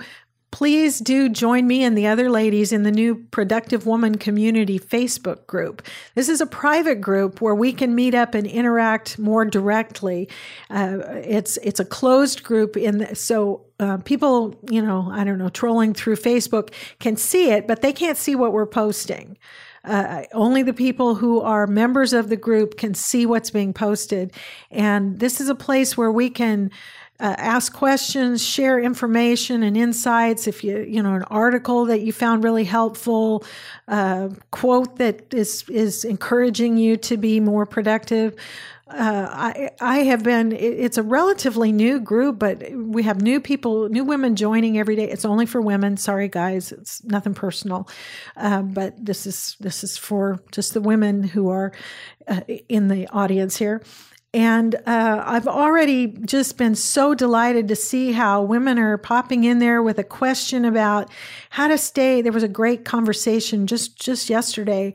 [0.52, 5.46] please do join me and the other ladies in the new Productive Woman Community Facebook
[5.46, 5.86] group.
[6.16, 10.30] This is a private group where we can meet up and interact more directly.
[10.70, 15.38] Uh, it's it's a closed group in the, so uh, people, you know, I don't
[15.38, 19.38] know, trolling through Facebook can see it, but they can't see what we're posting.
[19.84, 24.34] Uh, only the people who are members of the group can see what's being posted.
[24.70, 26.72] And this is a place where we can
[27.20, 30.48] uh, ask questions, share information and insights.
[30.48, 33.44] If you, you know, an article that you found really helpful,
[33.88, 38.36] uh, quote that is is encouraging you to be more productive.
[38.90, 40.52] Uh, I I have been.
[40.54, 45.10] It's a relatively new group, but we have new people, new women joining every day.
[45.10, 45.98] It's only for women.
[45.98, 47.90] Sorry, guys, it's nothing personal,
[48.38, 51.74] uh, but this is this is for just the women who are
[52.28, 53.82] uh, in the audience here.
[54.34, 59.60] And uh, I've already just been so delighted to see how women are popping in
[59.60, 61.10] there with a question about
[61.50, 62.22] how to stay.
[62.22, 64.94] There was a great conversation just just yesterday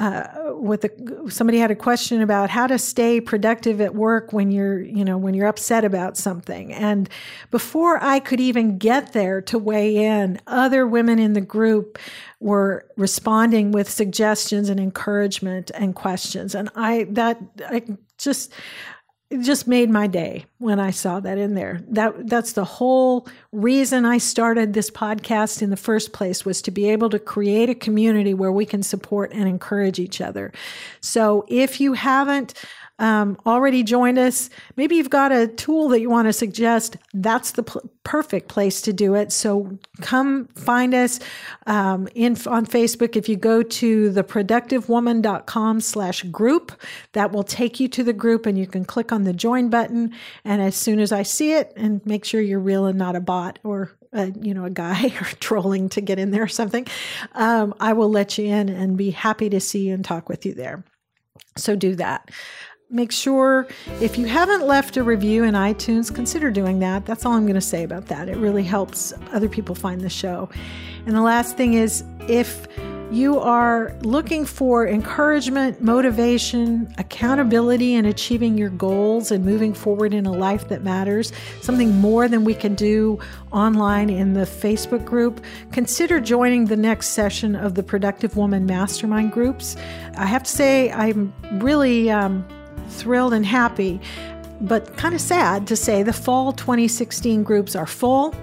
[0.00, 4.50] uh, with a, somebody had a question about how to stay productive at work when
[4.50, 6.72] you're you know when you're upset about something.
[6.72, 7.08] And
[7.52, 12.00] before I could even get there to weigh in, other women in the group
[12.40, 16.56] were responding with suggestions and encouragement and questions.
[16.56, 17.84] And I that I
[18.22, 18.52] just
[19.32, 21.80] it just made my day when I saw that in there.
[21.88, 26.70] That that's the whole reason I started this podcast in the first place was to
[26.70, 30.52] be able to create a community where we can support and encourage each other.
[31.00, 32.52] So if you haven't
[33.02, 37.50] um, already joined us, maybe you've got a tool that you want to suggest, that's
[37.50, 39.32] the pl- perfect place to do it.
[39.32, 41.18] So come find us
[41.66, 43.16] um, in on Facebook.
[43.16, 46.80] If you go to theproductivewoman.com slash group,
[47.12, 50.14] that will take you to the group and you can click on the join button.
[50.44, 53.20] And as soon as I see it, and make sure you're real and not a
[53.20, 56.86] bot or a, you know, a guy or trolling to get in there or something,
[57.32, 60.46] um, I will let you in and be happy to see you and talk with
[60.46, 60.84] you there.
[61.56, 62.30] So do that
[62.92, 63.66] make sure
[64.00, 67.06] if you haven't left a review in iTunes, consider doing that.
[67.06, 68.28] That's all I'm going to say about that.
[68.28, 70.50] It really helps other people find the show.
[71.06, 72.68] And the last thing is if
[73.10, 80.24] you are looking for encouragement, motivation, accountability in achieving your goals and moving forward in
[80.24, 81.30] a life that matters,
[81.60, 83.18] something more than we can do
[83.52, 89.32] online in the Facebook group, consider joining the next session of the Productive Woman Mastermind
[89.32, 89.76] groups.
[90.16, 92.10] I have to say, I'm really.
[92.10, 92.46] Um,
[92.88, 94.00] thrilled and happy,
[94.60, 98.34] but kind of sad to say the fall 2016 groups are full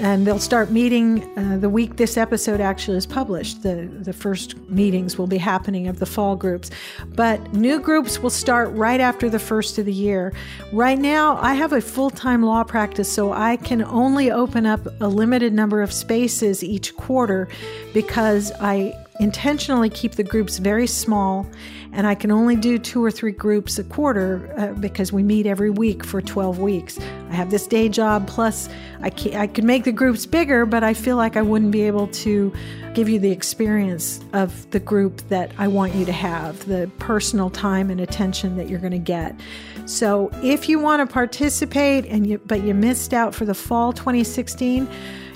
[0.00, 3.62] and they'll start meeting uh, the week this episode actually is published.
[3.62, 6.70] The, the first meetings will be happening of the fall groups.
[7.14, 10.32] But new groups will start right after the first of the year.
[10.72, 14.80] Right now, I have a full time law practice, so I can only open up
[15.00, 17.46] a limited number of spaces each quarter
[17.92, 21.46] because I intentionally keep the groups very small
[21.92, 25.46] and I can only do two or three groups a quarter uh, because we meet
[25.46, 26.98] every week for 12 weeks.
[27.30, 28.68] I have this day job, plus
[29.00, 31.82] I, can, I could make the groups bigger, but I feel like I wouldn't be
[31.82, 32.52] able to
[32.94, 37.50] give you the experience of the group that I want you to have, the personal
[37.50, 39.38] time and attention that you're going to get.
[39.86, 43.92] So if you want to participate and you, but you missed out for the fall
[43.92, 44.88] 2016,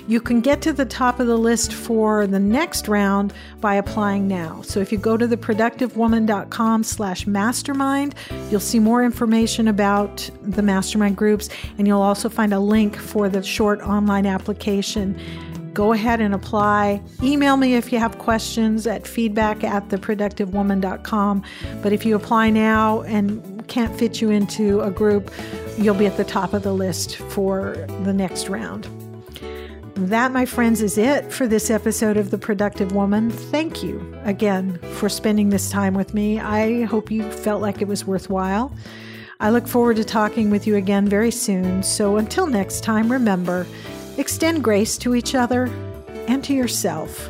[0.07, 4.27] you can get to the top of the list for the next round by applying
[4.27, 4.61] now.
[4.61, 8.15] So if you go to theproductivewoman.com slash mastermind,
[8.49, 13.29] you'll see more information about the mastermind groups, and you'll also find a link for
[13.29, 15.19] the short online application
[15.75, 17.01] go ahead and apply.
[17.21, 21.43] Email me if you have questions at feedback at theproductivewoman.com.
[21.83, 25.29] But if you apply now and can't fit you into a group,
[25.77, 28.87] you'll be at the top of the list for the next round.
[29.95, 33.31] That, my friends, is it for this episode of The Productive Woman.
[33.31, 36.37] Thank you again for spending this time with me.
[36.37, 38.75] I hope you felt like it was worthwhile.
[39.39, 41.81] I look forward to talking with you again very soon.
[41.81, 43.65] So until next time, remember
[44.17, 45.65] extend grace to each other
[46.27, 47.29] and to yourself,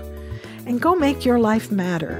[0.65, 2.19] and go make your life matter.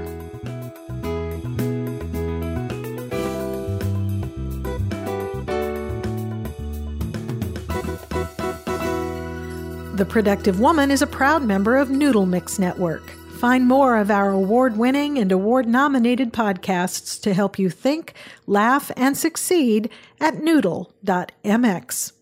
[9.96, 13.08] The Productive Woman is a proud member of Noodle Mix Network.
[13.38, 18.12] Find more of our award winning and award nominated podcasts to help you think,
[18.46, 19.88] laugh, and succeed
[20.20, 22.12] at noodle.mx.